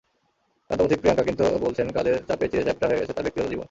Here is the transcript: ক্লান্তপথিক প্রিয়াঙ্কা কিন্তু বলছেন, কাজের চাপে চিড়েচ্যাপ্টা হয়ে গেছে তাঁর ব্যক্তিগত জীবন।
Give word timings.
ক্লান্তপথিক 0.69 0.99
প্রিয়াঙ্কা 0.99 1.23
কিন্তু 1.23 1.43
বলছেন, 1.59 1.87
কাজের 1.91 2.15
চাপে 2.27 2.45
চিড়েচ্যাপ্টা 2.47 2.85
হয়ে 2.87 2.99
গেছে 2.99 3.13
তাঁর 3.13 3.23
ব্যক্তিগত 3.23 3.47
জীবন। 3.47 3.59